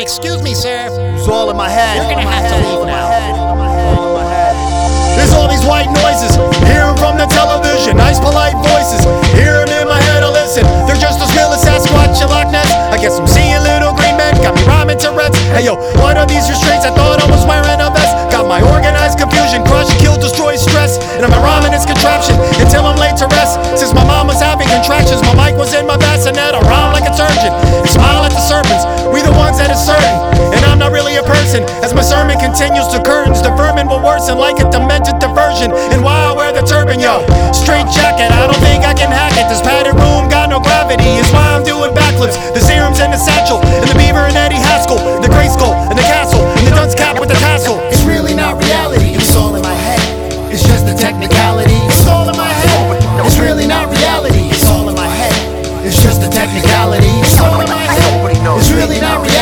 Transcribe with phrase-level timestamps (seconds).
[0.00, 0.88] Excuse me, sir.
[0.88, 2.00] It's all in my head.
[2.00, 3.04] You're gonna have to leave now.
[5.12, 9.04] There's all these white noises, hearing from the television, nice polite voices.
[9.36, 10.64] Hear 'em in my head, I listen.
[10.88, 12.72] They're just as real as Sasquatch and Loch Ness.
[12.88, 15.36] I guess I'm seeing little green men, got me rhyming to Tourette's.
[15.52, 16.86] Hey yo, what are these restraints?
[16.86, 18.16] I thought I was wearing a vest.
[18.32, 20.96] Got my organized confusion, crush, kill, destroy, stress.
[21.20, 23.60] And I'm rhyming this contraption until I'm laid to rest.
[23.76, 26.54] Since my mom was having contractions, my mic was in my bassinet.
[26.56, 28.86] I rhyme like a surgeon and smile at the serpents.
[42.54, 45.96] The serums and the satchel, and the beaver and Eddie Haskell, the gray skull and
[45.96, 47.78] the castle, and the dunce cap with the tassel.
[47.88, 50.00] It's really not reality, it's all in my head.
[50.52, 53.26] It's just a technicality, it's all in my head.
[53.26, 55.32] It's really not reality, it's all in my head.
[55.86, 58.36] It's just a technicality, it's all in my head.
[58.58, 59.39] It's really not reality,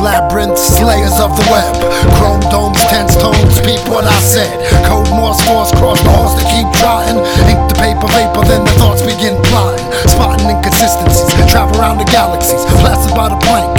[0.00, 1.76] Labyrinths, slayers of the web.
[2.16, 4.56] Chrome domes, tense tones, peep what I said.
[4.88, 7.20] Code Morse force cross halls to keep trotting.
[7.46, 9.84] Ink the paper vapor, then the thoughts begin plotting.
[10.08, 12.64] Spotting inconsistencies, travel around the galaxies.
[12.80, 13.70] Plastered by the plank,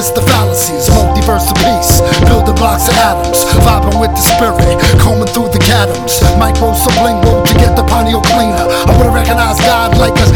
[0.00, 0.88] list the fallacies.
[0.96, 3.44] Multiverse of peace, building blocks of atoms.
[3.68, 6.24] Vibing with the spirit, combing through the catoms.
[6.40, 8.64] Micro sublingual to get the pineal cleaner.
[8.88, 10.26] I would've recognized God like a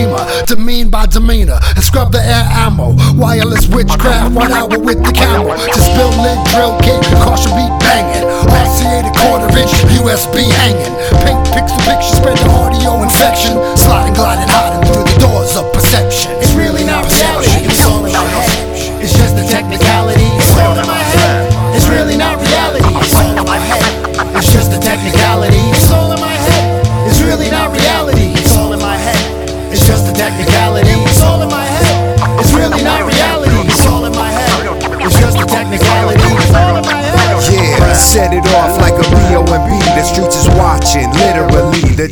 [0.00, 0.46] two-seamer.
[0.46, 2.94] Demean by demeanor, and scrub the air ammo.
[3.14, 5.56] Wireless witchcraft, one hour with the camel.
[5.74, 8.24] Just build lid, drill kit, caution beat banging.
[8.48, 10.94] RCA the quarter inch, USB hanging.
[11.24, 13.56] Pink pixel picture, spread the audio infection.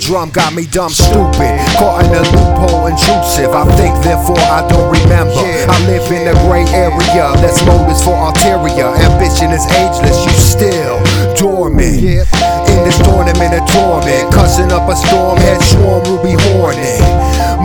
[0.08, 1.52] Drum got me dumb stupid.
[1.76, 3.52] Caught in a loophole, intrusive.
[3.52, 5.36] I think, therefore I don't remember.
[5.68, 8.88] I live in a gray area that's motives for ulterior.
[9.04, 10.96] Ambition is ageless, you still
[11.36, 12.00] dormant.
[12.00, 17.04] In this tournament of torment, cussing up a storm, head swarm, ruby hornet.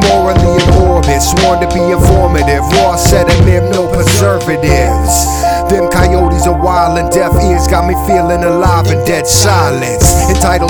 [0.03, 2.67] Morally in orbit, sworn to be informative.
[2.75, 5.31] Raw sediment, no preservatives.
[5.71, 10.29] Them coyotes are wild and deaf ears got me feeling alive in dead silence.
[10.29, 10.62] Entitled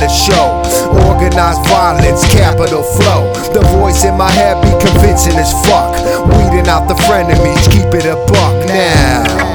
[0.00, 0.64] the show.
[1.06, 3.32] Organized violence, capital flow.
[3.52, 5.92] The voice in my head be convincing as fuck.
[6.36, 9.49] Weeding out the frenemies, keep it a buck now.